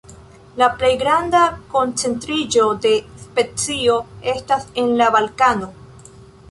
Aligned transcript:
La 0.61 0.69
plej 0.79 0.89
granda 1.01 1.41
koncentriĝo 1.75 2.65
de 2.87 2.95
specio 3.27 4.01
estas 4.35 4.69
en 4.85 4.93
la 5.03 5.13
Balkano. 5.19 5.73